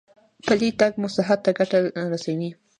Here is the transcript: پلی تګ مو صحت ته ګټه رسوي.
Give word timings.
پلی 0.45 0.69
تګ 0.79 0.93
مو 1.01 1.07
صحت 1.17 1.39
ته 1.45 1.51
ګټه 1.59 1.79
رسوي. 2.11 2.49